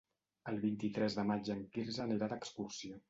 [0.51, 2.99] El vint-i-tres de maig en Quirze anirà d'excursió.